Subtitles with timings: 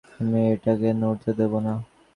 [0.19, 1.73] আমি এটাকে নড়তে দেবো না।